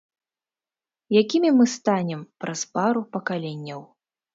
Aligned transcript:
Якімі 1.21 1.53
мы 1.59 1.69
станем 1.77 2.27
праз 2.43 2.59
пару 2.75 3.09
пакаленняў? 3.17 3.91